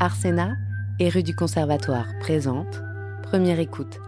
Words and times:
Arsena 0.00 0.56
et 1.00 1.08
rue 1.08 1.24
du 1.24 1.34
Conservatoire 1.34 2.06
présente 2.20 2.82
Première 3.24 3.58
écoute, 3.58 3.98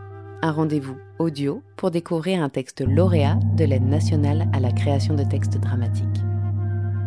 un 0.40 0.52
rendez-vous 0.52 0.96
audio 1.18 1.64
pour 1.76 1.90
découvrir 1.90 2.44
un 2.44 2.48
texte 2.48 2.80
lauréat 2.80 3.40
de 3.56 3.64
l'aide 3.64 3.86
nationale 3.86 4.48
à 4.52 4.60
la 4.60 4.70
création 4.70 5.14
de 5.14 5.24
textes 5.24 5.58
dramatiques. 5.58 6.06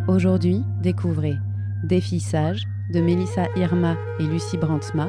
Aujourd'hui, 0.10 0.64
découvrez 0.82 1.36
Des 1.86 2.02
filles 2.02 2.20
sages 2.20 2.66
de 2.94 3.00
Mélissa 3.00 3.46
Irma 3.56 3.96
et 4.20 4.24
Lucie 4.24 4.58
Brandsma, 4.58 5.08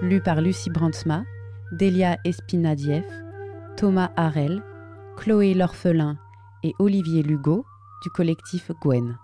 lu 0.00 0.20
par 0.20 0.40
Lucie 0.40 0.70
Brandsma, 0.70 1.24
Delia 1.72 2.18
Espinadieff, 2.24 3.06
Thomas 3.76 4.12
Harel, 4.16 4.62
Chloé 5.16 5.54
L'Orphelin 5.54 6.18
et 6.62 6.72
Olivier 6.78 7.24
Lugo 7.24 7.66
du 8.04 8.10
collectif 8.10 8.70
Gwen. 8.80 9.16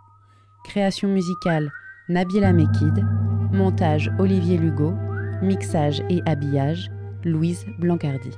Création 0.65 1.09
musicale 1.09 1.71
Nabila 2.09 2.53
Mekid, 2.53 3.05
montage 3.53 4.11
Olivier 4.19 4.59
Lugo, 4.59 4.95
mixage 5.43 6.03
et 6.11 6.23
habillage 6.27 6.91
Louise 7.25 7.65
Blancardi. 7.79 8.31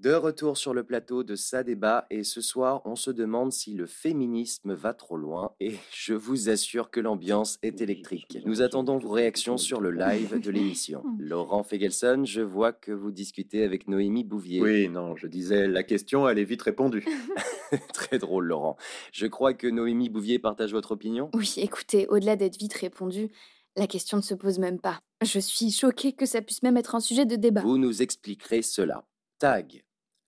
De 0.00 0.14
retour 0.14 0.56
sur 0.56 0.72
le 0.72 0.82
plateau 0.82 1.24
de 1.24 1.36
Ça 1.36 1.62
débat 1.62 2.06
et 2.08 2.24
ce 2.24 2.40
soir 2.40 2.80
on 2.86 2.96
se 2.96 3.10
demande 3.10 3.52
si 3.52 3.74
le 3.74 3.84
féminisme 3.84 4.72
va 4.72 4.94
trop 4.94 5.18
loin 5.18 5.52
et 5.60 5.74
je 5.94 6.14
vous 6.14 6.48
assure 6.48 6.90
que 6.90 7.00
l'ambiance 7.00 7.58
est 7.62 7.82
électrique. 7.82 8.38
Nous 8.46 8.62
attendons 8.62 8.96
vos 8.96 9.10
réactions 9.10 9.58
sur 9.58 9.78
le 9.78 9.90
live 9.90 10.40
de 10.40 10.50
l'émission. 10.50 11.04
Laurent 11.18 11.62
Fegelson, 11.62 12.22
je 12.24 12.40
vois 12.40 12.72
que 12.72 12.92
vous 12.92 13.10
discutez 13.10 13.62
avec 13.62 13.88
Noémie 13.88 14.24
Bouvier. 14.24 14.62
Oui, 14.62 14.88
non, 14.88 15.16
je 15.16 15.26
disais, 15.26 15.68
la 15.68 15.82
question 15.82 16.26
elle 16.26 16.38
est 16.38 16.44
vite 16.44 16.62
répondue. 16.62 17.04
Très 17.92 18.18
drôle 18.18 18.46
Laurent. 18.46 18.78
Je 19.12 19.26
crois 19.26 19.52
que 19.52 19.66
Noémie 19.66 20.08
Bouvier 20.08 20.38
partage 20.38 20.72
votre 20.72 20.92
opinion? 20.92 21.28
Oui, 21.34 21.52
écoutez, 21.58 22.06
au-delà 22.08 22.36
d'être 22.36 22.56
vite 22.56 22.72
répondu, 22.72 23.28
la 23.76 23.86
question 23.86 24.16
ne 24.16 24.22
se 24.22 24.32
pose 24.32 24.60
même 24.60 24.80
pas. 24.80 25.00
Je 25.22 25.40
suis 25.40 25.70
choquée 25.70 26.14
que 26.14 26.24
ça 26.24 26.40
puisse 26.40 26.62
même 26.62 26.78
être 26.78 26.94
un 26.94 27.00
sujet 27.00 27.26
de 27.26 27.36
débat. 27.36 27.60
Vous 27.60 27.76
nous 27.76 28.00
expliquerez 28.00 28.62
cela. 28.62 29.04
Tag, 29.38 29.82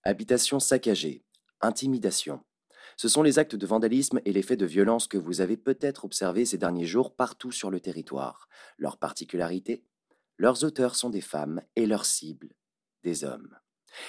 Habitation 0.05 0.59
saccagée, 0.59 1.23
intimidation. 1.61 2.41
Ce 2.97 3.07
sont 3.07 3.23
les 3.23 3.39
actes 3.39 3.55
de 3.55 3.65
vandalisme 3.65 4.19
et 4.25 4.33
les 4.33 4.41
faits 4.41 4.59
de 4.59 4.65
violence 4.65 5.07
que 5.07 5.17
vous 5.17 5.39
avez 5.39 5.55
peut-être 5.55 6.03
observés 6.03 6.43
ces 6.43 6.57
derniers 6.57 6.85
jours 6.85 7.15
partout 7.15 7.53
sur 7.53 7.71
le 7.71 7.79
territoire. 7.79 8.49
Leur 8.77 8.97
particularité? 8.97 9.85
Leurs 10.37 10.65
auteurs 10.65 10.97
sont 10.97 11.09
des 11.09 11.21
femmes 11.21 11.61
et 11.77 11.85
leurs 11.85 12.03
cibles, 12.03 12.53
des 13.05 13.23
hommes. 13.23 13.57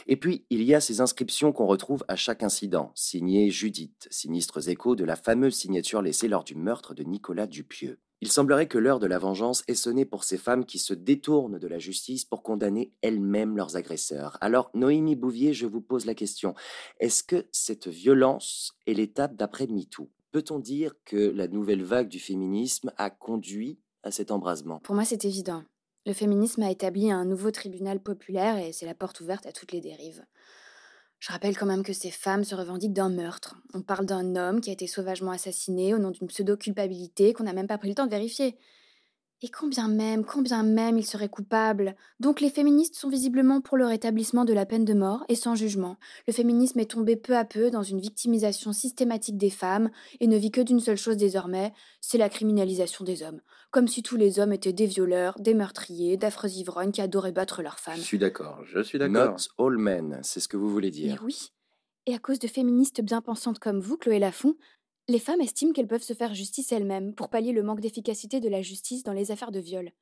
Et 0.09 0.17
puis, 0.17 0.47
il 0.50 0.65
y 0.65 0.75
a 0.75 0.81
ces 0.81 1.00
inscriptions 1.00 1.53
qu'on 1.53 1.69
retrouve 1.69 2.05
à 2.09 2.17
chaque 2.17 2.42
incident, 2.42 2.91
signées 2.97 3.50
Judith, 3.50 4.09
sinistres 4.11 4.69
échos 4.69 4.97
de 4.97 5.05
la 5.05 5.15
fameuse 5.15 5.55
signature 5.55 6.03
laissée 6.03 6.27
lors 6.27 6.42
du 6.42 6.56
meurtre 6.56 6.95
de 6.95 7.05
Nicolas 7.05 7.47
Dupieux. 7.47 8.00
Il 8.25 8.33
semblerait 8.33 8.69
que 8.69 8.78
l'heure 8.78 9.00
de 9.00 9.06
la 9.06 9.19
vengeance 9.19 9.62
ait 9.69 9.75
sonné 9.75 10.06
pour 10.06 10.25
ces 10.25 10.39
femmes 10.39 10.64
qui 10.64 10.78
se 10.78 10.94
détournent 10.94 11.58
de 11.58 11.69
la 11.69 11.78
justice 11.78 12.25
pour 12.25 12.42
condamner 12.42 12.91
elles-mêmes 13.03 13.55
leurs 13.55 13.77
agresseurs. 13.77 14.39
Alors, 14.41 14.70
Noémie 14.72 15.14
Bouvier, 15.14 15.53
je 15.53 15.66
vous 15.66 15.83
pose 15.83 16.06
la 16.06 16.14
question. 16.14 16.55
Est-ce 17.00 17.22
que 17.22 17.44
cette 17.53 17.86
violence 17.86 18.78
est 18.86 18.94
l'étape 18.94 19.36
d'après 19.36 19.66
MeToo? 19.66 20.08
Peut-on 20.33 20.58
dire 20.58 20.94
que 21.05 21.16
la 21.16 21.48
nouvelle 21.48 21.83
vague 21.84 22.08
du 22.08 22.19
féminisme 22.19 22.92
a 22.97 23.11
conduit 23.11 23.78
à 24.03 24.11
cet 24.11 24.31
embrasement? 24.31 24.78
Pour 24.78 24.94
moi, 24.94 25.05
c'est 25.05 25.27
évident. 25.27 25.62
Le 26.06 26.14
féminisme 26.14 26.62
a 26.62 26.70
établi 26.70 27.11
un 27.11 27.27
nouveau 27.27 27.50
tribunal 27.50 28.00
populaire 28.00 28.56
et 28.56 28.72
c'est 28.72 28.86
la 28.86 28.94
porte 28.94 29.20
ouverte 29.20 29.44
à 29.44 29.53
toutes 29.53 29.72
les 29.72 29.83
dérives. 29.83 30.25
Je 31.27 31.33
rappelle 31.33 31.56
quand 31.56 31.64
même 31.64 31.84
que 31.84 31.94
ces 31.94 32.11
femmes 32.11 32.44
se 32.44 32.55
revendiquent 32.55 32.92
d'un 32.92 33.08
meurtre. 33.08 33.56
On 33.72 33.80
parle 33.80 34.05
d'un 34.05 34.36
homme 34.36 34.61
qui 34.61 34.69
a 34.69 34.75
été 34.75 34.86
sauvagement 34.86 35.31
assassiné 35.31 35.94
au 35.94 35.98
nom 35.98 36.11
d'une 36.11 36.28
pseudo-culpabilité 36.28 37.32
qu'on 37.32 37.44
n'a 37.44 37.54
même 37.54 37.66
pas 37.66 37.78
pris 37.78 37.88
le 37.88 37.94
temps 37.94 38.04
de 38.04 38.10
vérifier. 38.10 38.59
Et 39.44 39.50
combien 39.50 39.88
même, 39.88 40.25
combien 40.25 40.62
même 40.62 40.97
il 40.97 41.05
serait 41.05 41.28
coupable. 41.28 41.97
Donc 42.19 42.41
les 42.41 42.49
féministes 42.49 42.94
sont 42.94 43.10
visiblement 43.10 43.60
pour 43.60 43.77
le 43.77 43.84
rétablissement 43.84 44.47
de 44.47 44.55
la 44.55 44.65
peine 44.65 44.87
de 44.87 44.94
mort 44.94 45.22
et 45.28 45.34
sans 45.34 45.55
jugement. 45.55 45.99
Le 46.27 46.32
féminisme 46.32 46.81
est 46.81 46.91
tombé 46.91 47.15
peu 47.15 47.37
à 47.37 47.44
peu 47.44 47.71
dans 47.71 47.82
une 47.82 48.00
victimisation 48.00 48.72
systématique 48.72 49.37
des 49.37 49.50
femmes 49.50 49.91
et 50.21 50.28
ne 50.28 50.38
vit 50.38 50.50
que 50.50 50.62
d'une 50.62 50.81
seule 50.81 50.97
chose 50.97 51.19
désormais, 51.19 51.75
c'est 52.00 52.16
la 52.16 52.31
criminalisation 52.31 53.05
des 53.05 53.22
hommes. 53.22 53.43
Comme 53.71 53.87
si 53.87 54.03
tous 54.03 54.16
les 54.16 54.38
hommes 54.41 54.55
étaient 54.55 54.72
des 54.72 54.87
violeurs, 54.87 55.38
des 55.38 55.53
meurtriers, 55.53 56.16
d'affreux 56.16 56.49
ivrognes 56.53 56.93
qui 56.93 57.03
adoraient 57.03 57.31
battre 57.31 57.61
leurs 57.61 57.81
femmes. 57.81 57.97
Je 57.99 58.00
suis 58.00 58.19
d'accord, 58.19 58.65
je 58.65 58.81
suis 58.81 58.99
d'accord. 58.99 59.37
Not 59.37 59.62
all 59.62 59.76
men, 59.76 60.21
c'est 60.22 60.41
ce 60.41 60.49
que 60.49 60.56
vous 60.56 60.71
voulez 60.71 60.91
dire. 60.91 61.16
Mais 61.21 61.21
oui. 61.22 61.50
Et 62.06 62.15
à 62.15 62.19
cause 62.19 62.38
de 62.38 62.49
féministes 62.49 63.03
bien 63.03 63.21
pensantes 63.21 63.59
comme 63.59 63.81
vous, 63.81 63.99
Chloé 63.99 64.19
Lafont, 64.19 64.56
les 65.09 65.19
femmes 65.19 65.41
estiment 65.41 65.72
qu'elles 65.72 65.88
peuvent 65.88 66.03
se 66.03 66.15
faire 66.15 66.34
justice 66.34 66.72
elles-mêmes 66.72 67.15
pour 67.15 67.28
pallier 67.28 67.53
le 67.53 67.62
manque 67.62 67.81
d'efficacité 67.81 68.41
de 68.41 68.48
la 68.48 68.62
justice 68.62 69.03
dans 69.03 69.12
les 69.12 69.31
affaires 69.31 69.53
de 69.53 69.60
viol. 69.60 69.92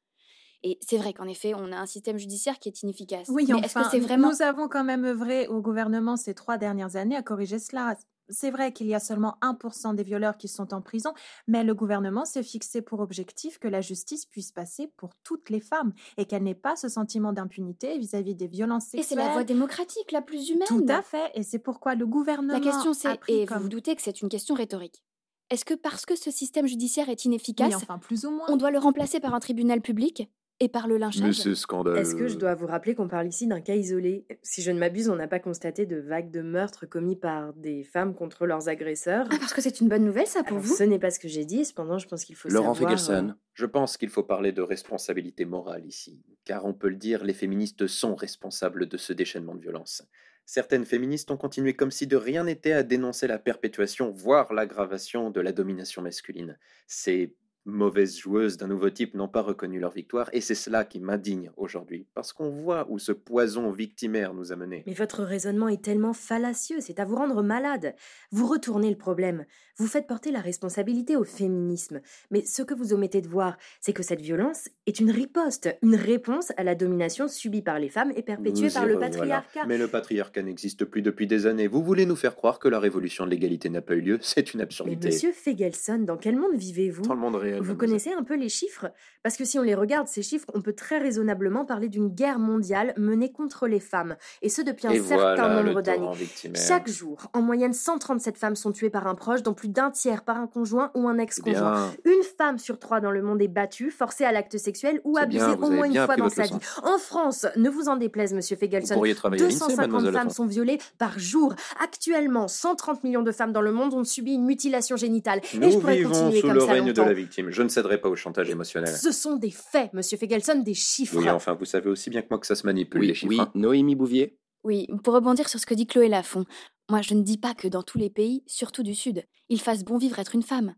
Et 0.64 0.78
c'est 0.80 0.96
vrai 0.96 1.12
qu'en 1.12 1.26
effet, 1.26 1.54
on 1.54 1.72
a 1.72 1.76
un 1.76 1.86
système 1.86 2.18
judiciaire 2.18 2.60
qui 2.60 2.68
est 2.68 2.82
inefficace. 2.82 3.28
Oui, 3.28 3.46
Mais 3.48 3.54
enfin, 3.54 3.64
est-ce 3.64 3.74
que 3.74 3.90
c'est 3.90 3.98
vraiment 3.98 4.30
nous 4.30 4.42
avons 4.42 4.68
quand 4.68 4.84
même 4.84 5.04
œuvré 5.04 5.48
au 5.48 5.60
gouvernement 5.60 6.16
ces 6.16 6.34
trois 6.34 6.56
dernières 6.56 6.94
années 6.94 7.16
à 7.16 7.22
corriger 7.22 7.58
cela. 7.58 7.96
C'est 8.28 8.50
vrai 8.50 8.72
qu'il 8.72 8.86
y 8.86 8.94
a 8.94 9.00
seulement 9.00 9.36
1% 9.42 9.94
des 9.94 10.02
violeurs 10.02 10.36
qui 10.36 10.48
sont 10.48 10.72
en 10.72 10.80
prison, 10.80 11.12
mais 11.46 11.64
le 11.64 11.74
gouvernement 11.74 12.24
s'est 12.24 12.42
fixé 12.42 12.80
pour 12.80 13.00
objectif 13.00 13.58
que 13.58 13.68
la 13.68 13.80
justice 13.80 14.26
puisse 14.26 14.52
passer 14.52 14.90
pour 14.96 15.10
toutes 15.24 15.50
les 15.50 15.60
femmes 15.60 15.92
et 16.16 16.24
qu'elle 16.24 16.44
n'ait 16.44 16.54
pas 16.54 16.76
ce 16.76 16.88
sentiment 16.88 17.32
d'impunité 17.32 17.98
vis-à-vis 17.98 18.34
des 18.34 18.46
violences 18.46 18.94
Et 18.94 18.98
sexuelles. 18.98 19.18
c'est 19.18 19.24
la 19.26 19.32
voie 19.32 19.44
démocratique 19.44 20.12
la 20.12 20.22
plus 20.22 20.48
humaine. 20.50 20.68
Tout 20.68 20.86
à 20.88 21.02
fait, 21.02 21.30
et 21.34 21.42
c'est 21.42 21.58
pourquoi 21.58 21.94
le 21.94 22.06
gouvernement 22.06 22.52
La 22.54 22.60
question 22.60 22.94
c'est, 22.94 23.18
et 23.28 23.44
vous 23.46 23.58
vous 23.60 23.68
doutez 23.68 23.94
que 23.96 24.02
c'est 24.02 24.22
une 24.22 24.28
question 24.28 24.54
rhétorique. 24.54 25.04
Est-ce 25.50 25.64
que 25.66 25.74
parce 25.74 26.06
que 26.06 26.16
ce 26.16 26.30
système 26.30 26.66
judiciaire 26.66 27.10
est 27.10 27.26
inefficace, 27.26 27.68
Oui, 27.68 27.74
enfin, 27.74 27.98
plus 27.98 28.24
ou 28.24 28.30
moins. 28.30 28.46
on 28.48 28.56
doit 28.56 28.70
le 28.70 28.78
remplacer 28.78 29.20
par 29.20 29.34
un 29.34 29.40
tribunal 29.40 29.82
public? 29.82 30.30
Et 30.62 30.68
par 30.68 30.86
le 30.86 30.96
lynchage 30.96 31.22
Mais 31.22 31.32
c'est 31.32 31.56
scandaleux. 31.56 31.96
Est-ce 31.98 32.14
que 32.14 32.28
je 32.28 32.36
dois 32.38 32.54
vous 32.54 32.68
rappeler 32.68 32.94
qu'on 32.94 33.08
parle 33.08 33.26
ici 33.26 33.48
d'un 33.48 33.60
cas 33.60 33.74
isolé? 33.74 34.26
Si 34.42 34.62
je 34.62 34.70
ne 34.70 34.78
m'abuse, 34.78 35.08
on 35.08 35.16
n'a 35.16 35.26
pas 35.26 35.40
constaté 35.40 35.86
de 35.86 35.96
vagues 35.96 36.30
de 36.30 36.40
meurtres 36.40 36.86
commis 36.86 37.16
par 37.16 37.52
des 37.54 37.82
femmes 37.82 38.14
contre 38.14 38.46
leurs 38.46 38.68
agresseurs. 38.68 39.26
Ah, 39.32 39.36
parce 39.40 39.52
que 39.52 39.60
c'est 39.60 39.80
une 39.80 39.88
bonne 39.88 40.04
nouvelle 40.04 40.28
ça 40.28 40.44
pour 40.44 40.58
Alors, 40.58 40.62
vous 40.62 40.76
ce 40.76 40.84
n'est 40.84 41.00
pas 41.00 41.10
ce 41.10 41.18
que 41.18 41.26
j'ai 41.26 41.44
dit, 41.44 41.64
cependant, 41.64 41.98
je 41.98 42.06
pense 42.06 42.24
qu'il 42.24 42.36
faut 42.36 42.48
Laurent 42.48 42.74
savoir... 42.74 42.92
Fegelson. 42.92 43.30
euh, 43.30 43.34
Je 43.54 43.66
pense 43.66 43.96
qu'il 43.96 44.08
faut 44.08 44.22
parler 44.22 44.52
de 44.52 44.62
responsabilité 44.62 45.44
morale 45.44 45.84
ici, 45.84 46.22
car 46.44 46.64
on 46.64 46.74
peut 46.74 46.88
le 46.88 46.96
dire, 46.96 47.24
les 47.24 47.34
féministes 47.34 47.88
sont 47.88 48.14
responsables 48.14 48.86
de 48.86 48.96
ce 48.96 49.12
déchaînement 49.12 49.56
de 49.56 49.60
violence. 49.60 50.04
Certaines 50.44 50.84
féministes 50.84 51.30
ont 51.30 51.36
continué 51.36 51.74
comme 51.74 51.90
si 51.90 52.06
de 52.06 52.16
rien 52.16 52.44
n'était 52.44 52.72
à 52.72 52.82
dénoncer 52.82 53.26
la 53.26 53.38
perpétuation, 53.38 54.10
voire 54.12 54.52
l'aggravation 54.52 55.30
de 55.30 55.40
la 55.40 55.52
domination 55.52 56.02
masculine. 56.02 56.58
Ces 56.86 57.36
mauvaises 57.64 58.18
joueuses 58.18 58.56
d'un 58.56 58.66
nouveau 58.66 58.90
type 58.90 59.14
n'ont 59.14 59.28
pas 59.28 59.42
reconnu 59.42 59.78
leur 59.78 59.92
victoire, 59.92 60.28
et 60.32 60.40
c'est 60.40 60.54
cela 60.54 60.84
qui 60.84 61.00
m'indigne 61.00 61.50
aujourd'hui, 61.56 62.06
parce 62.14 62.32
qu'on 62.32 62.50
voit 62.50 62.86
où 62.90 62.98
ce 62.98 63.12
poison 63.12 63.70
victimaire 63.70 64.34
nous 64.34 64.52
a 64.52 64.56
menés. 64.56 64.82
Mais 64.86 64.94
votre 64.94 65.22
raisonnement 65.22 65.68
est 65.68 65.82
tellement 65.82 66.12
fallacieux, 66.12 66.80
c'est 66.80 67.00
à 67.00 67.04
vous 67.04 67.16
rendre 67.16 67.42
malade. 67.42 67.94
Vous 68.30 68.46
retournez 68.46 68.90
le 68.90 68.98
problème. 68.98 69.44
Vous 69.78 69.86
faites 69.86 70.06
porter 70.06 70.30
la 70.30 70.40
responsabilité 70.40 71.16
au 71.16 71.24
féminisme. 71.24 72.00
Mais 72.30 72.44
ce 72.44 72.62
que 72.62 72.74
vous 72.74 72.92
omettez 72.92 73.20
de 73.20 73.28
voir, 73.28 73.56
c'est 73.80 73.92
que 73.92 74.02
cette 74.02 74.20
violence 74.20 74.68
est 74.86 75.00
une 75.00 75.10
riposte, 75.10 75.74
une 75.82 75.96
réponse 75.96 76.52
à 76.56 76.64
la 76.64 76.74
domination 76.74 77.26
subie 77.28 77.62
par 77.62 77.78
les 77.78 77.88
femmes 77.88 78.12
et 78.14 78.22
perpétuée 78.22 78.66
Nous 78.66 78.72
par 78.72 78.86
le 78.86 78.98
patriarcat. 78.98 79.64
Mais 79.66 79.78
le 79.78 79.88
patriarcat 79.88 80.42
n'existe 80.42 80.84
plus 80.84 81.02
depuis 81.02 81.26
des 81.26 81.46
années. 81.46 81.68
Vous 81.68 81.82
voulez 81.82 82.06
nous 82.06 82.16
faire 82.16 82.36
croire 82.36 82.58
que 82.58 82.68
la 82.68 82.78
révolution 82.78 83.24
de 83.24 83.30
l'égalité 83.30 83.70
n'a 83.70 83.80
pas 83.80 83.94
eu 83.94 84.00
lieu? 84.00 84.18
C'est 84.20 84.52
une 84.52 84.58
Mais 84.58 84.64
absurdité. 84.64 85.08
monsieur 85.08 85.32
Fegelson, 85.32 85.98
dans 86.00 86.16
quel 86.16 86.36
monde 86.36 86.54
vivez-vous? 86.54 87.02
Dans 87.02 87.14
le 87.14 87.20
monde 87.20 87.36
réel. 87.36 87.62
Vous 87.62 87.76
connaissez 87.76 88.12
un 88.12 88.22
peu 88.22 88.36
les 88.36 88.48
chiffres? 88.48 88.92
Parce 89.22 89.36
que 89.36 89.44
si 89.44 89.58
on 89.58 89.62
les 89.62 89.74
regarde, 89.74 90.06
ces 90.08 90.22
chiffres, 90.22 90.46
on 90.54 90.60
peut 90.60 90.74
très 90.74 90.98
raisonnablement 90.98 91.64
parler 91.64 91.88
d'une 91.88 92.08
guerre 92.08 92.38
mondiale 92.38 92.92
menée 92.96 93.32
contre 93.32 93.66
les 93.66 93.80
femmes, 93.80 94.16
et 94.42 94.48
ce 94.48 94.62
depuis 94.62 94.86
un 94.86 94.90
Et 94.90 95.00
certain 95.00 95.34
voilà 95.34 95.62
nombre 95.62 95.76
le 95.76 95.82
d'années. 95.82 96.08
Chaque 96.54 96.88
jour, 96.88 97.30
en 97.32 97.40
moyenne, 97.40 97.72
137 97.72 98.36
femmes 98.36 98.56
sont 98.56 98.72
tuées 98.72 98.90
par 98.90 99.06
un 99.06 99.14
proche, 99.14 99.42
dont 99.42 99.54
plus 99.54 99.68
d'un 99.72 99.90
tiers 99.90 100.22
par 100.24 100.36
un 100.36 100.46
conjoint 100.46 100.90
ou 100.94 101.08
un 101.08 101.18
ex-conjoint. 101.18 101.90
Une 102.04 102.22
femme 102.38 102.58
sur 102.58 102.78
trois 102.78 103.00
dans 103.00 103.10
le 103.10 103.22
monde 103.22 103.40
est 103.42 103.48
battue, 103.48 103.90
forcée 103.90 104.24
à 104.24 104.32
l'acte 104.32 104.56
sexuel 104.58 105.00
ou 105.04 105.16
abusée 105.18 105.38
bien, 105.44 105.56
au 105.56 105.70
moins 105.70 105.86
une 105.86 105.96
fois 105.96 106.16
dans 106.16 106.28
sa 106.28 106.44
vie. 106.44 106.54
En 106.82 106.98
France, 106.98 107.46
ne 107.56 107.68
vous 107.70 107.88
en 107.88 107.96
déplaise, 107.96 108.32
monsieur 108.34 108.56
Fegelson, 108.56 108.94
pourriez 108.94 109.14
travailler 109.14 109.42
à 109.42 109.46
l'INSEE, 109.46 109.58
250 109.58 109.78
mademoiselle 109.78 110.12
femmes 110.14 110.30
sont 110.30 110.46
violées 110.46 110.78
par 110.98 111.18
jour. 111.18 111.54
Actuellement, 111.82 112.48
130 112.48 113.04
millions 113.04 113.22
de 113.22 113.32
femmes 113.32 113.52
dans 113.52 113.62
le 113.62 113.72
monde 113.72 113.94
ont 113.94 114.04
subi 114.04 114.34
une 114.34 114.44
mutilation 114.44 114.96
génitale. 114.96 115.38
Et 115.38 115.42
je 115.52 115.60
Nous 115.60 115.80
pourrais 115.80 115.96
vivons 115.96 116.10
continuer 116.10 116.40
sous 116.40 116.46
comme 116.46 116.54
le 116.54 116.60
ça 116.60 116.72
règne 116.72 116.92
de 116.92 117.02
la 117.02 117.12
victime. 117.12 117.50
Je 117.50 117.62
ne 117.62 117.68
céderai 117.68 118.00
pas 118.00 118.08
au 118.08 118.16
chantage 118.16 118.50
émotionnel. 118.50 118.94
Ce 118.94 119.10
sont 119.12 119.36
des 119.36 119.50
faits, 119.50 119.92
monsieur 119.94 120.18
Fegelson, 120.18 120.60
des 120.60 120.74
chiffres. 120.74 121.16
Oui, 121.18 121.28
enfin, 121.30 121.54
vous 121.54 121.64
savez 121.64 121.88
aussi 121.90 122.10
bien 122.10 122.22
que 122.22 122.26
moi 122.30 122.38
que 122.38 122.46
ça 122.46 122.54
se 122.54 122.66
manipule, 122.66 123.02
les 123.02 123.08
Oui, 123.08 123.14
chiffres. 123.14 123.28
oui, 123.30 123.40
hein. 123.40 123.50
Noémie 123.54 123.94
Bouvier 123.94 124.38
Oui, 124.64 124.86
pour 125.02 125.14
rebondir 125.14 125.48
sur 125.48 125.58
ce 125.58 125.66
que 125.66 125.74
dit 125.74 125.86
Chloé 125.86 126.08
Lafont, 126.08 126.44
moi 126.90 127.02
je 127.02 127.14
ne 127.14 127.22
dis 127.22 127.38
pas 127.38 127.54
que 127.54 127.68
dans 127.68 127.82
tous 127.82 127.98
les 127.98 128.10
pays, 128.10 128.42
surtout 128.46 128.82
du 128.82 128.94
Sud, 128.94 129.26
il 129.48 129.60
fasse 129.60 129.84
bon 129.84 129.98
vivre 129.98 130.18
être 130.18 130.34
une 130.34 130.42
femme. 130.42 130.74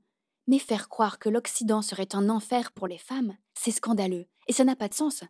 Mais 0.46 0.58
faire 0.58 0.88
croire 0.88 1.18
que 1.18 1.28
l'Occident 1.28 1.82
serait 1.82 2.14
un 2.14 2.28
enfer 2.28 2.72
pour 2.72 2.86
les 2.86 2.98
femmes, 2.98 3.36
c'est 3.54 3.70
scandaleux, 3.70 4.26
et 4.46 4.52
ça 4.52 4.64
n'a 4.64 4.76
pas 4.76 4.88
de 4.88 4.94
sens. 4.94 5.24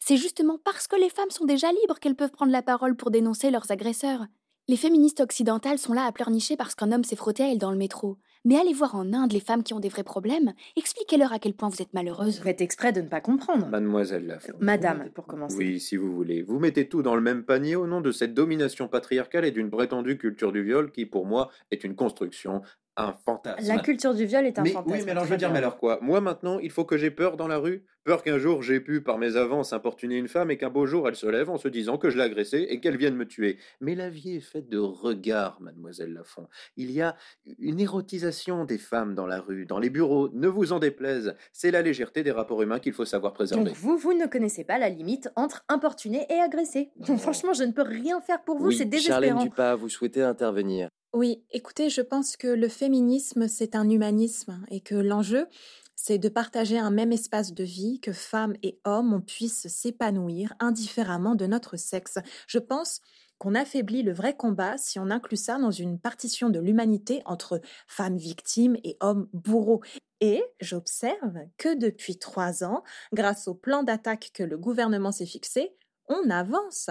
C'est 0.00 0.16
justement 0.16 0.58
parce 0.64 0.86
que 0.86 0.96
les 0.96 1.10
femmes 1.10 1.30
sont 1.30 1.44
déjà 1.44 1.70
libres 1.70 1.98
qu'elles 2.00 2.16
peuvent 2.16 2.30
prendre 2.30 2.52
la 2.52 2.62
parole 2.62 2.96
pour 2.96 3.10
dénoncer 3.10 3.50
leurs 3.50 3.70
agresseurs. 3.70 4.26
Les 4.66 4.76
féministes 4.76 5.20
occidentales 5.20 5.78
sont 5.78 5.92
là 5.92 6.06
à 6.06 6.12
pleurnicher 6.12 6.56
parce 6.56 6.74
qu'un 6.74 6.92
homme 6.92 7.04
s'est 7.04 7.16
frotté 7.16 7.42
à 7.42 7.52
elles 7.52 7.58
dans 7.58 7.70
le 7.70 7.76
métro. 7.76 8.18
Mais 8.46 8.58
allez 8.58 8.74
voir 8.74 8.94
en 8.94 9.12
Inde 9.14 9.32
les 9.32 9.40
femmes 9.40 9.62
qui 9.62 9.72
ont 9.72 9.80
des 9.80 9.88
vrais 9.88 10.04
problèmes. 10.04 10.52
Expliquez-leur 10.76 11.32
à 11.32 11.38
quel 11.38 11.54
point 11.54 11.70
vous 11.70 11.80
êtes 11.80 11.94
malheureuse. 11.94 12.38
Vous 12.38 12.44
faites 12.44 12.60
exprès 12.60 12.92
de 12.92 13.00
ne 13.00 13.08
pas 13.08 13.22
comprendre. 13.22 13.66
Mademoiselle 13.68 14.26
Lafont. 14.26 14.52
Madame, 14.60 15.08
pour 15.14 15.26
commencer. 15.26 15.56
Oui, 15.56 15.80
si 15.80 15.96
vous 15.96 16.14
voulez. 16.14 16.42
Vous 16.42 16.58
mettez 16.58 16.86
tout 16.86 17.02
dans 17.02 17.14
le 17.14 17.22
même 17.22 17.44
panier 17.44 17.74
au 17.74 17.86
nom 17.86 18.02
de 18.02 18.12
cette 18.12 18.34
domination 18.34 18.86
patriarcale 18.86 19.46
et 19.46 19.50
d'une 19.50 19.70
prétendue 19.70 20.18
culture 20.18 20.52
du 20.52 20.62
viol 20.62 20.92
qui, 20.92 21.06
pour 21.06 21.24
moi, 21.24 21.50
est 21.70 21.84
une 21.84 21.94
construction 21.94 22.60
un 22.96 23.12
fantasme. 23.24 23.66
La 23.66 23.78
culture 23.78 24.14
du 24.14 24.24
viol 24.24 24.46
est 24.46 24.58
un 24.58 24.62
mais, 24.62 24.70
fantasme. 24.70 24.96
Oui, 24.98 25.02
mais 25.04 25.12
alors 25.12 25.24
je 25.24 25.30
veux 25.30 25.36
dire, 25.36 25.48
bien. 25.48 25.54
mais 25.54 25.58
alors 25.58 25.78
quoi? 25.78 25.98
Moi 26.02 26.20
maintenant, 26.20 26.58
il 26.58 26.70
faut 26.70 26.84
que 26.84 26.96
j'ai 26.96 27.10
peur 27.10 27.36
dans 27.36 27.48
la 27.48 27.58
rue 27.58 27.84
Peur 28.04 28.22
qu'un 28.22 28.36
jour 28.36 28.62
j'ai 28.62 28.80
pu, 28.80 29.00
par 29.00 29.16
mes 29.16 29.36
avances, 29.36 29.72
importuner 29.72 30.18
une 30.18 30.28
femme 30.28 30.50
et 30.50 30.58
qu'un 30.58 30.68
beau 30.68 30.84
jour 30.84 31.08
elle 31.08 31.16
se 31.16 31.26
lève 31.26 31.48
en 31.48 31.56
se 31.56 31.68
disant 31.68 31.96
que 31.96 32.10
je 32.10 32.18
l'ai 32.18 32.24
agressée 32.24 32.66
et 32.68 32.78
qu'elle 32.78 32.98
vienne 32.98 33.16
me 33.16 33.26
tuer. 33.26 33.56
Mais 33.80 33.94
la 33.94 34.10
vie 34.10 34.36
est 34.36 34.40
faite 34.40 34.68
de 34.68 34.76
regards, 34.78 35.58
mademoiselle 35.62 36.12
Lafont. 36.12 36.46
Il 36.76 36.90
y 36.90 37.00
a 37.00 37.16
une 37.58 37.80
érotisation 37.80 38.66
des 38.66 38.76
femmes 38.76 39.14
dans 39.14 39.26
la 39.26 39.40
rue, 39.40 39.64
dans 39.64 39.78
les 39.78 39.88
bureaux. 39.88 40.28
Ne 40.34 40.48
vous 40.48 40.74
en 40.74 40.80
déplaise. 40.80 41.34
C'est 41.52 41.70
la 41.70 41.80
légèreté 41.80 42.22
des 42.22 42.30
rapports 42.30 42.60
humains 42.60 42.78
qu'il 42.78 42.92
faut 42.92 43.06
savoir 43.06 43.32
préserver. 43.32 43.64
Donc 43.64 43.74
vous, 43.74 43.96
vous 43.96 44.12
ne 44.12 44.26
connaissez 44.26 44.64
pas 44.64 44.78
la 44.78 44.90
limite 44.90 45.30
entre 45.34 45.64
importuner 45.70 46.26
et 46.28 46.40
agresser. 46.40 46.90
Donc, 46.96 47.20
franchement, 47.20 47.54
je 47.54 47.64
ne 47.64 47.72
peux 47.72 47.82
rien 47.82 48.20
faire 48.20 48.44
pour 48.44 48.58
vous, 48.58 48.68
oui, 48.68 48.76
c'est 48.76 48.84
Charlène 49.00 49.30
désespérant. 49.30 49.44
Dupas, 49.44 49.74
vous 49.76 49.88
souhaitez 49.88 50.22
intervenir 50.22 50.90
Oui, 51.14 51.44
écoutez, 51.52 51.90
je 51.90 52.00
pense 52.00 52.36
que 52.36 52.48
le 52.48 52.68
féminisme, 52.68 53.46
c'est 53.46 53.76
un 53.76 53.88
humanisme 53.88 54.60
et 54.68 54.80
que 54.80 54.96
l'enjeu, 54.96 55.46
c'est 55.94 56.18
de 56.18 56.28
partager 56.28 56.76
un 56.76 56.90
même 56.90 57.12
espace 57.12 57.54
de 57.54 57.62
vie, 57.62 58.00
que 58.00 58.12
femmes 58.12 58.54
et 58.64 58.80
hommes 58.84 59.14
on 59.14 59.20
s'épanouir 59.68 60.54
indifféremment 60.58 61.36
de 61.36 61.46
notre 61.46 61.76
sexe. 61.76 62.18
Je 62.48 62.58
pense 62.58 63.00
qu'on 63.38 63.54
affaiblit 63.54 64.02
le 64.02 64.12
vrai 64.12 64.36
combat 64.36 64.76
si 64.76 64.98
on 64.98 65.08
inclut 65.08 65.36
ça 65.36 65.56
dans 65.56 65.70
une 65.70 66.00
partition 66.00 66.50
de 66.50 66.58
l'humanité 66.58 67.22
entre 67.26 67.60
femmes 67.86 68.18
victimes 68.18 68.76
et 68.82 68.96
hommes 68.98 69.28
bourreaux. 69.32 69.82
Et 70.20 70.42
j'observe 70.60 71.38
que 71.58 71.78
depuis 71.78 72.18
trois 72.18 72.64
ans, 72.64 72.82
grâce 73.12 73.46
au 73.46 73.54
plan 73.54 73.84
d'attaque 73.84 74.32
que 74.34 74.42
le 74.42 74.58
gouvernement 74.58 75.12
s'est 75.12 75.26
fixé, 75.26 75.76
on 76.08 76.28
avance. 76.28 76.90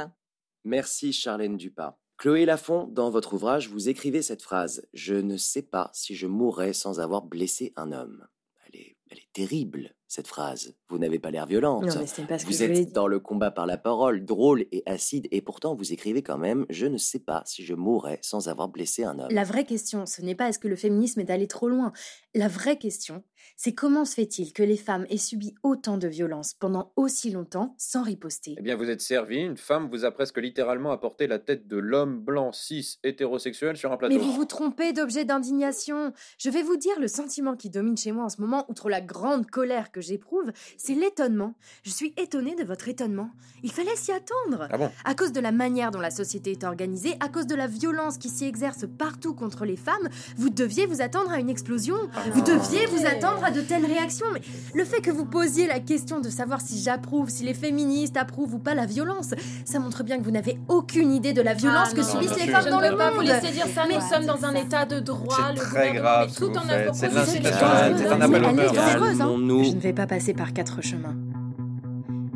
Merci 0.64 1.12
Charlène 1.12 1.58
Dupas. 1.58 2.00
Chloé 2.18 2.46
Lafont, 2.46 2.88
dans 2.88 3.10
votre 3.10 3.34
ouvrage, 3.34 3.70
vous 3.70 3.90
écrivez 3.90 4.22
cette 4.22 4.42
phrase 4.42 4.88
Je 4.94 5.16
ne 5.16 5.38
sais 5.38 5.62
pas 5.62 5.90
si 5.94 6.16
je 6.16 6.28
mourrais 6.28 6.74
sans 6.74 7.00
avoir 7.00 7.24
blessé 7.24 7.74
un 7.76 7.92
homme. 7.92 8.26
Elle 8.68 8.80
est, 8.80 8.98
elle 9.10 9.18
est 9.18 9.34
terrible, 9.34 9.94
cette 10.08 10.28
phrase. 10.28 10.76
Vous 10.90 11.00
n'avez 11.00 11.20
pas 11.20 11.32
l'air 11.32 11.48
violente. 11.48 11.84
Non, 11.84 11.94
mais 11.96 12.26
pas 12.26 12.38
ce 12.38 12.46
que 12.46 12.52
Vous 12.52 12.58
voulais 12.58 12.82
êtes 12.82 12.94
dans 12.94 13.08
le 13.08 13.20
combat 13.20 13.52
par 13.52 13.66
la 13.66 13.78
parole, 13.78 14.26
drôle 14.26 14.66
et 14.72 14.84
acide, 14.86 15.28
et 15.32 15.42
pourtant 15.42 15.76
vous 15.76 15.92
écrivez 15.92 16.22
quand 16.22 16.38
même 16.38 16.66
Je 16.70 16.86
ne 16.86 16.98
sais 16.98 17.20
pas 17.20 17.42
si 17.46 17.66
je 17.66 17.74
mourrais 17.74 18.20
sans 18.22 18.48
avoir 18.48 18.70
blessé 18.70 19.04
un 19.04 19.18
homme. 19.20 19.32
La 19.32 19.44
vraie 19.44 19.66
question, 19.66 20.06
ce 20.06 20.22
n'est 20.22 20.36
pas 20.36 20.50
est-ce 20.50 20.60
que 20.60 20.68
le 20.68 20.76
féminisme 20.76 21.20
est 21.20 21.32
allé 21.32 21.48
trop 21.48 21.68
loin. 21.68 21.92
La 22.36 22.48
vraie 22.48 22.80
question, 22.80 23.24
c'est 23.58 23.76
comment 23.76 24.06
se 24.06 24.16
fait-il 24.16 24.54
que 24.54 24.64
les 24.64 24.78
femmes 24.78 25.06
aient 25.12 25.18
subi 25.18 25.54
autant 25.62 26.00
de 26.00 26.08
violences 26.08 26.56
pendant 26.56 26.92
aussi 26.96 27.30
longtemps 27.30 27.76
sans 27.78 28.02
riposter? 28.02 28.56
Eh 28.58 28.62
bien, 28.64 28.76
vous 28.76 28.90
êtes 28.90 29.02
servi. 29.02 29.38
Une 29.38 29.58
femme 29.58 29.88
vous 29.92 30.04
a 30.04 30.12
presque 30.12 30.40
littéralement 30.40 30.92
apporté 30.92 31.28
la 31.28 31.38
tête 31.38 31.68
de 31.68 31.78
l'homme 31.78 32.20
blanc, 32.20 32.52
cis, 32.52 32.98
hétérosexuel 33.04 33.78
sur 33.78 33.92
un 33.92 33.98
plateau. 33.98 34.16
Mais 34.16 34.20
vous 34.20 34.32
vous 34.32 34.46
trompez 34.46 34.94
d'objet 34.94 35.26
d'indignation. 35.26 36.12
Je 36.40 36.50
vais 36.50 36.64
vous 36.64 36.76
dire 36.76 37.00
le 37.00 37.08
sentiment 37.08 37.56
qui 37.56 37.70
domine 37.70 37.98
chez 37.98 38.12
moi 38.12 38.24
en 38.24 38.30
ce 38.30 38.42
moment, 38.42 38.66
outre 38.68 38.90
la 38.90 39.02
grande 39.02 39.46
colère 39.46 39.92
que 39.92 40.02
j'éprouve, 40.02 40.52
c'est 40.78 40.96
l'étonnement. 40.96 41.54
Je 41.84 41.92
suis 41.92 42.16
étonnée 42.18 42.56
de 42.56 42.64
votre 42.64 42.90
étonnement. 42.90 43.30
Il 43.62 43.72
fallait 43.72 43.96
s'y 43.96 44.12
attendre. 44.12 44.68
Ah 44.72 44.78
bon? 44.80 44.90
À 45.06 45.14
cause 45.14 45.34
de 45.34 45.40
la 45.40 45.52
manière 45.52 45.92
dont 45.92 46.00
la 46.00 46.10
société 46.10 46.52
est 46.54 46.64
organisée, 46.64 47.14
à 47.20 47.30
cause 47.30 47.46
de 47.46 47.56
la 47.56 47.68
violence 47.68 48.18
qui 48.18 48.30
s'y 48.30 48.46
exerce 48.46 48.86
partout 48.98 49.36
contre 49.36 49.66
les 49.66 49.78
femmes, 49.78 50.10
vous 50.36 50.50
deviez 50.50 50.88
vous 50.88 51.02
attendre 51.02 51.32
à 51.32 51.40
une 51.40 51.50
explosion. 51.50 51.96
Vous 52.32 52.42
deviez 52.42 52.86
vous 52.88 53.06
attendre 53.06 53.44
à 53.44 53.52
de 53.52 53.62
telles 53.62 53.86
réactions. 53.86 54.26
Mais 54.34 54.42
le 54.74 54.86
fait 54.86 55.02
que 55.02 55.12
vous 55.12 55.26
posiez 55.26 55.68
la 55.68 55.80
question 55.80 56.20
de 56.20 56.30
savoir 56.30 56.62
si 56.62 56.82
j'approuve, 56.82 57.30
si 57.30 57.44
les 57.44 57.54
féministes 57.54 58.18
approuvent 58.18 58.54
ou 58.56 58.60
pas 58.60 58.76
la 58.76 58.86
violence, 58.86 59.34
ça 59.66 59.80
montre 59.80 60.04
bien 60.04 60.18
que 60.18 60.24
vous 60.24 60.32
n'avez 60.32 60.58
aucune 60.68 61.12
idée 61.12 61.34
de 61.34 61.42
la 61.42 61.54
violence 61.54 61.90
Ah 61.92 61.96
que 61.96 62.02
non, 62.02 62.08
subissent 62.08 62.46
les 62.46 62.52
femmes 62.52 62.70
dans 62.70 62.80
le 62.80 62.92
monde. 62.92 63.24
dire 63.24 63.68
ça. 63.74 63.84
Mais- 63.88 63.96
Nous 63.96 64.02
sommes 64.02 64.26
dans 64.26 64.46
un 64.46 64.54
état 64.56 64.86
de 64.86 65.00
droit. 65.00 65.36
C'est 65.36 65.54
le 65.54 65.60
très 65.60 65.88
gouvernement 65.88 66.02
grave 66.02 66.36
tout 66.36 66.48
que 66.48 66.52
vous 66.52 66.58
en 66.58 66.70
œuvre 66.70 66.96
C'est 66.96 67.08
vous 67.08 67.18
un 67.18 68.22
appel 68.22 68.44
au 68.44 68.48
hein. 68.48 69.64
Je 69.64 69.76
ne 69.76 69.80
vais 69.80 69.94
pas 69.94 70.08
passer 70.08 70.34
par 70.34 70.54
quatre 70.54 70.82
chemins. 70.82 71.16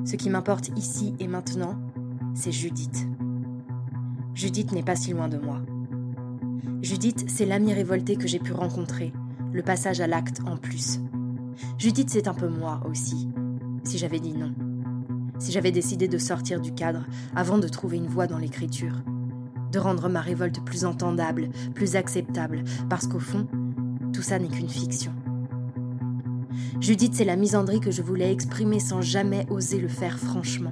Ce 0.06 0.16
qui 0.16 0.30
m'importe 0.30 0.70
ici 0.78 1.14
et 1.20 1.28
maintenant, 1.28 1.76
c'est 2.34 2.52
Judith. 2.52 3.08
Judith 4.34 4.72
n'est 4.72 4.84
pas 4.84 4.96
si 4.96 5.12
loin 5.12 5.28
de 5.28 5.38
moi. 5.38 5.60
Judith, 6.82 7.26
c'est 7.28 7.46
l'amie 7.46 7.74
révoltée 7.74 8.16
que 8.16 8.28
j'ai 8.28 8.40
pu 8.40 8.54
rencontrer, 8.54 9.12
le 9.52 9.62
passage 9.62 10.02
à 10.02 10.08
l'acte 10.08 10.42
en 10.46 10.58
plus. 10.58 11.00
Judith, 11.78 12.10
c'est 12.10 12.28
un 12.28 12.34
peu 12.34 12.48
moi 12.48 12.82
aussi, 12.90 13.30
si 13.84 13.98
j'avais 13.98 14.20
dit 14.20 14.34
non. 14.34 14.54
Si 15.40 15.52
j'avais 15.52 15.72
décidé 15.72 16.08
de 16.08 16.18
sortir 16.18 16.60
du 16.60 16.74
cadre 16.74 17.06
avant 17.36 17.58
de 17.58 17.68
trouver 17.68 17.98
une 17.98 18.08
voie 18.08 18.28
dans 18.28 18.40
l'écriture. 18.40 19.04
De 19.72 19.80
rendre 19.80 20.10
ma 20.10 20.22
révolte 20.22 20.64
plus 20.64 20.86
entendable, 20.86 21.50
plus 21.76 21.96
acceptable, 21.96 22.64
parce 22.90 23.08
qu'au 23.08 23.20
fond, 23.20 23.48
tout 24.14 24.22
ça 24.22 24.40
n'est 24.40 24.48
qu'une 24.48 24.70
fiction. 24.70 25.12
Judith, 26.80 27.14
c'est 27.16 27.26
la 27.26 27.36
misandrie 27.36 27.80
que 27.80 27.92
je 27.92 28.02
voulais 28.02 28.32
exprimer 28.32 28.80
sans 28.80 29.02
jamais 29.02 29.46
oser 29.50 29.80
le 29.80 29.88
faire 29.88 30.18
franchement. 30.18 30.72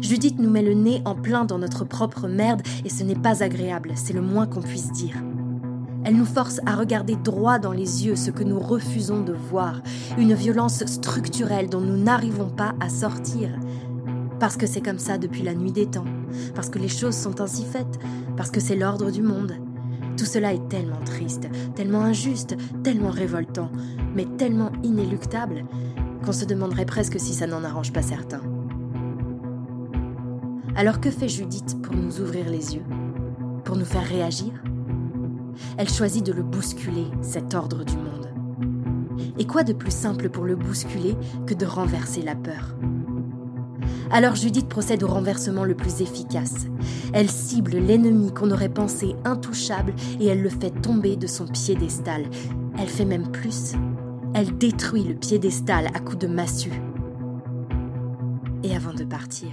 Judith 0.00 0.38
nous 0.38 0.50
met 0.50 0.62
le 0.62 0.74
nez 0.74 1.02
en 1.04 1.14
plein 1.14 1.44
dans 1.44 1.58
notre 1.58 1.84
propre 1.84 2.28
merde 2.28 2.62
et 2.84 2.88
ce 2.88 3.02
n'est 3.02 3.14
pas 3.14 3.42
agréable, 3.42 3.92
c'est 3.96 4.12
le 4.12 4.22
moins 4.22 4.46
qu'on 4.46 4.62
puisse 4.62 4.92
dire. 4.92 5.16
Elle 6.04 6.16
nous 6.16 6.26
force 6.26 6.60
à 6.66 6.76
regarder 6.76 7.16
droit 7.16 7.58
dans 7.58 7.72
les 7.72 8.06
yeux 8.06 8.14
ce 8.14 8.30
que 8.30 8.44
nous 8.44 8.60
refusons 8.60 9.22
de 9.22 9.32
voir, 9.32 9.80
une 10.18 10.34
violence 10.34 10.84
structurelle 10.84 11.70
dont 11.70 11.80
nous 11.80 11.96
n'arrivons 11.96 12.50
pas 12.50 12.74
à 12.78 12.90
sortir. 12.90 13.48
Parce 14.38 14.58
que 14.58 14.66
c'est 14.66 14.82
comme 14.82 14.98
ça 14.98 15.16
depuis 15.16 15.42
la 15.42 15.54
nuit 15.54 15.72
des 15.72 15.86
temps, 15.86 16.04
parce 16.54 16.68
que 16.68 16.78
les 16.78 16.88
choses 16.88 17.16
sont 17.16 17.40
ainsi 17.40 17.64
faites, 17.64 17.98
parce 18.36 18.50
que 18.50 18.60
c'est 18.60 18.76
l'ordre 18.76 19.10
du 19.10 19.22
monde. 19.22 19.54
Tout 20.18 20.26
cela 20.26 20.52
est 20.52 20.68
tellement 20.68 21.02
triste, 21.06 21.48
tellement 21.74 22.02
injuste, 22.02 22.54
tellement 22.82 23.10
révoltant, 23.10 23.70
mais 24.14 24.26
tellement 24.36 24.72
inéluctable 24.82 25.64
qu'on 26.24 26.32
se 26.32 26.44
demanderait 26.44 26.84
presque 26.84 27.18
si 27.18 27.32
ça 27.32 27.46
n'en 27.46 27.64
arrange 27.64 27.94
pas 27.94 28.02
certains. 28.02 28.42
Alors 30.76 31.00
que 31.00 31.10
fait 31.10 31.28
Judith 31.28 31.80
pour 31.82 31.94
nous 31.94 32.20
ouvrir 32.20 32.50
les 32.50 32.74
yeux 32.74 32.84
Pour 33.64 33.76
nous 33.76 33.84
faire 33.84 34.06
réagir? 34.06 34.63
Elle 35.76 35.88
choisit 35.88 36.24
de 36.24 36.32
le 36.32 36.42
bousculer, 36.42 37.06
cet 37.22 37.54
ordre 37.54 37.84
du 37.84 37.96
monde. 37.96 38.28
Et 39.38 39.46
quoi 39.46 39.64
de 39.64 39.72
plus 39.72 39.92
simple 39.92 40.28
pour 40.28 40.44
le 40.44 40.56
bousculer 40.56 41.16
que 41.46 41.54
de 41.54 41.66
renverser 41.66 42.22
la 42.22 42.36
peur? 42.36 42.76
Alors 44.10 44.36
Judith 44.36 44.68
procède 44.68 45.02
au 45.02 45.08
renversement 45.08 45.64
le 45.64 45.74
plus 45.74 46.00
efficace. 46.00 46.66
Elle 47.12 47.30
cible 47.30 47.72
l'ennemi 47.72 48.32
qu'on 48.32 48.50
aurait 48.50 48.68
pensé 48.68 49.16
intouchable 49.24 49.94
et 50.20 50.26
elle 50.26 50.42
le 50.42 50.50
fait 50.50 50.70
tomber 50.70 51.16
de 51.16 51.26
son 51.26 51.46
piédestal. 51.46 52.24
Elle 52.78 52.88
fait 52.88 53.04
même 53.04 53.30
plus. 53.32 53.72
Elle 54.34 54.56
détruit 54.56 55.04
le 55.04 55.14
piédestal 55.14 55.88
à 55.94 56.00
coups 56.00 56.18
de 56.18 56.26
massue. 56.26 56.80
Et 58.62 58.74
avant 58.74 58.94
de 58.94 59.04
partir, 59.04 59.50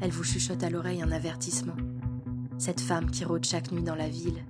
elle 0.00 0.10
vous 0.10 0.24
chuchote 0.24 0.62
à 0.62 0.70
l'oreille 0.70 1.02
un 1.02 1.12
avertissement. 1.12 1.76
Cette 2.58 2.80
femme 2.80 3.10
qui 3.10 3.24
rôde 3.24 3.44
chaque 3.44 3.72
nuit 3.72 3.82
dans 3.82 3.94
la 3.94 4.08
ville, 4.08 4.44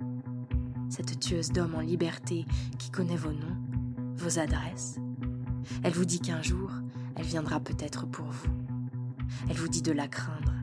cette 0.91 1.19
tueuse 1.21 1.51
d'hommes 1.51 1.75
en 1.75 1.79
liberté 1.79 2.45
qui 2.77 2.91
connaît 2.91 3.15
vos 3.15 3.31
noms, 3.31 3.57
vos 4.15 4.39
adresses. 4.39 4.97
Elle 5.83 5.93
vous 5.93 6.05
dit 6.05 6.19
qu'un 6.19 6.41
jour, 6.41 6.69
elle 7.15 7.25
viendra 7.25 7.61
peut-être 7.61 8.05
pour 8.05 8.25
vous. 8.25 8.51
Elle 9.49 9.55
vous 9.55 9.69
dit 9.69 9.81
de 9.81 9.93
la 9.93 10.09
craindre, 10.09 10.53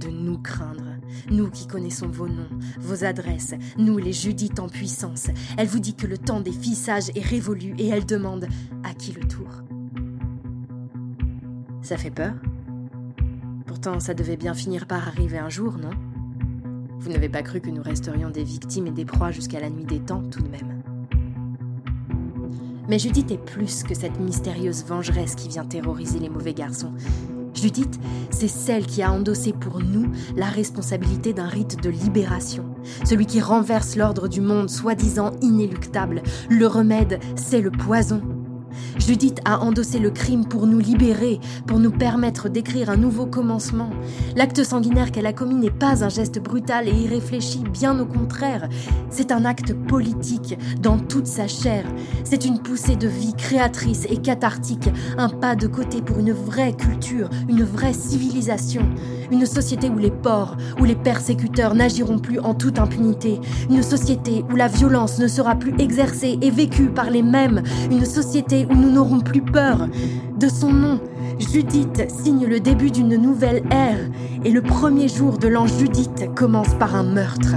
de 0.00 0.08
nous 0.08 0.38
craindre, 0.38 0.96
nous 1.30 1.48
qui 1.48 1.68
connaissons 1.68 2.08
vos 2.08 2.26
noms, 2.26 2.48
vos 2.80 3.04
adresses, 3.04 3.54
nous 3.78 3.98
les 3.98 4.12
Judith 4.12 4.58
en 4.58 4.68
puissance. 4.68 5.28
Elle 5.56 5.68
vous 5.68 5.78
dit 5.78 5.94
que 5.94 6.08
le 6.08 6.18
temps 6.18 6.40
des 6.40 6.52
filles 6.52 6.74
sages 6.74 7.10
est 7.14 7.24
révolu 7.24 7.74
et 7.78 7.86
elle 7.86 8.04
demande 8.04 8.48
à 8.82 8.94
qui 8.94 9.12
le 9.12 9.26
tour. 9.28 9.62
Ça 11.82 11.96
fait 11.96 12.10
peur 12.10 12.34
Pourtant, 13.66 14.00
ça 14.00 14.14
devait 14.14 14.36
bien 14.36 14.54
finir 14.54 14.86
par 14.86 15.06
arriver 15.06 15.38
un 15.38 15.50
jour, 15.50 15.78
non? 15.78 15.90
Vous 17.00 17.10
n'avez 17.10 17.28
pas 17.28 17.42
cru 17.42 17.60
que 17.60 17.70
nous 17.70 17.82
resterions 17.82 18.30
des 18.30 18.44
victimes 18.44 18.88
et 18.88 18.90
des 18.90 19.04
proies 19.04 19.30
jusqu'à 19.30 19.60
la 19.60 19.70
nuit 19.70 19.84
des 19.84 20.00
temps, 20.00 20.22
tout 20.30 20.42
de 20.42 20.48
même. 20.48 20.82
Mais 22.88 22.98
Judith 22.98 23.30
est 23.30 23.44
plus 23.44 23.82
que 23.82 23.94
cette 23.94 24.18
mystérieuse 24.18 24.84
vengeresse 24.84 25.34
qui 25.34 25.48
vient 25.48 25.64
terroriser 25.64 26.18
les 26.18 26.30
mauvais 26.30 26.54
garçons. 26.54 26.92
Judith, 27.54 27.98
c'est 28.30 28.48
celle 28.48 28.86
qui 28.86 29.02
a 29.02 29.12
endossé 29.12 29.52
pour 29.52 29.80
nous 29.80 30.10
la 30.36 30.46
responsabilité 30.46 31.32
d'un 31.32 31.48
rite 31.48 31.82
de 31.82 31.90
libération, 31.90 32.64
celui 33.04 33.26
qui 33.26 33.40
renverse 33.40 33.96
l'ordre 33.96 34.28
du 34.28 34.40
monde 34.40 34.70
soi-disant 34.70 35.32
inéluctable. 35.42 36.22
Le 36.48 36.66
remède, 36.66 37.20
c'est 37.36 37.60
le 37.60 37.70
poison. 37.70 38.22
Judith 38.98 39.40
a 39.44 39.60
endossé 39.60 39.98
le 39.98 40.10
crime 40.10 40.46
pour 40.46 40.66
nous 40.66 40.78
libérer, 40.78 41.40
pour 41.66 41.78
nous 41.78 41.90
permettre 41.90 42.48
d'écrire 42.48 42.90
un 42.90 42.96
nouveau 42.96 43.26
commencement. 43.26 43.90
L'acte 44.36 44.62
sanguinaire 44.62 45.12
qu'elle 45.12 45.26
a 45.26 45.32
commis 45.32 45.54
n'est 45.54 45.70
pas 45.70 46.04
un 46.04 46.08
geste 46.08 46.42
brutal 46.42 46.88
et 46.88 46.94
irréfléchi, 46.94 47.64
bien 47.72 47.98
au 47.98 48.06
contraire. 48.06 48.68
C'est 49.10 49.32
un 49.32 49.44
acte 49.44 49.72
politique 49.72 50.58
dans 50.80 50.98
toute 50.98 51.26
sa 51.26 51.46
chair. 51.46 51.84
C'est 52.24 52.44
une 52.44 52.58
poussée 52.58 52.96
de 52.96 53.08
vie 53.08 53.34
créatrice 53.34 54.06
et 54.10 54.18
cathartique, 54.18 54.90
un 55.16 55.28
pas 55.28 55.56
de 55.56 55.66
côté 55.66 56.02
pour 56.02 56.18
une 56.18 56.32
vraie 56.32 56.72
culture, 56.72 57.28
une 57.48 57.64
vraie 57.64 57.92
civilisation. 57.92 58.82
Une 59.30 59.44
société 59.46 59.90
où 59.90 59.98
les 59.98 60.10
porcs, 60.10 60.56
où 60.80 60.84
les 60.84 60.94
persécuteurs 60.94 61.74
n'agiront 61.74 62.18
plus 62.18 62.40
en 62.40 62.54
toute 62.54 62.78
impunité. 62.78 63.40
Une 63.70 63.82
société 63.82 64.44
où 64.50 64.56
la 64.56 64.68
violence 64.68 65.18
ne 65.18 65.28
sera 65.28 65.54
plus 65.54 65.74
exercée 65.78 66.38
et 66.40 66.50
vécue 66.50 66.88
par 66.88 67.10
les 67.10 67.22
mêmes. 67.22 67.62
Une 67.90 68.06
société 68.06 68.66
où 68.70 68.74
nous 68.74 68.90
n'aurons 68.90 69.20
plus 69.20 69.42
peur. 69.42 69.88
De 70.36 70.48
son 70.48 70.72
nom, 70.72 71.00
Judith 71.38 72.10
signe 72.10 72.46
le 72.46 72.60
début 72.60 72.90
d'une 72.90 73.16
nouvelle 73.16 73.62
ère. 73.70 73.98
Et 74.44 74.50
le 74.50 74.62
premier 74.62 75.08
jour 75.08 75.38
de 75.38 75.48
l'an 75.48 75.66
Judith 75.66 76.34
commence 76.34 76.74
par 76.74 76.94
un 76.94 77.02
meurtre. 77.02 77.54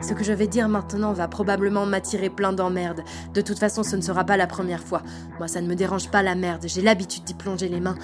Ce 0.00 0.14
que 0.14 0.24
je 0.24 0.32
vais 0.32 0.46
dire 0.46 0.68
maintenant 0.68 1.12
va 1.12 1.28
probablement 1.28 1.84
m'attirer 1.84 2.30
plein 2.30 2.52
d'emmerdes. 2.52 3.02
De 3.34 3.40
toute 3.40 3.58
façon, 3.58 3.82
ce 3.82 3.94
ne 3.94 4.00
sera 4.00 4.24
pas 4.24 4.38
la 4.38 4.46
première 4.46 4.82
fois. 4.82 5.02
Moi, 5.38 5.48
ça 5.48 5.60
ne 5.60 5.66
me 5.66 5.74
dérange 5.74 6.10
pas 6.10 6.22
la 6.22 6.34
merde, 6.34 6.64
j'ai 6.66 6.80
l'habitude 6.80 7.24
d'y 7.24 7.34
plonger 7.34 7.68
les 7.68 7.80
mains. 7.80 7.96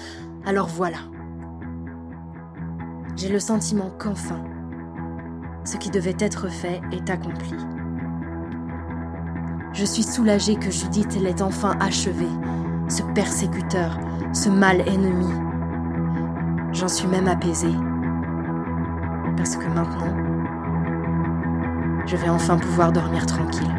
Alors 0.45 0.67
voilà. 0.67 0.97
J'ai 3.15 3.29
le 3.29 3.39
sentiment 3.39 3.89
qu'enfin, 3.97 4.43
ce 5.63 5.77
qui 5.77 5.89
devait 5.89 6.17
être 6.19 6.47
fait 6.47 6.81
est 6.91 7.09
accompli. 7.09 7.55
Je 9.75 9.83
suis 9.83 10.03
soulagée 10.03 10.55
que 10.55 10.71
Judith 10.71 11.19
l'ait 11.19 11.41
enfin 11.41 11.75
achevé, 11.81 12.27
ce 12.87 13.03
persécuteur, 13.13 13.99
ce 14.31 14.47
mal 14.47 14.79
ennemi. 14.87 15.27
J'en 16.71 16.87
suis 16.87 17.09
même 17.09 17.27
apaisée. 17.27 17.75
Parce 19.35 19.57
que 19.57 19.65
maintenant, 19.65 20.15
je 22.05 22.15
vais 22.15 22.29
enfin 22.29 22.57
pouvoir 22.57 22.93
dormir 22.93 23.25
tranquille. 23.25 23.74